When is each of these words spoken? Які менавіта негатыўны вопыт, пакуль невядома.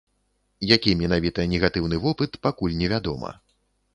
Які 0.75 0.93
менавіта 1.01 1.43
негатыўны 1.51 1.99
вопыт, 2.05 2.31
пакуль 2.47 2.75
невядома. 2.83 3.29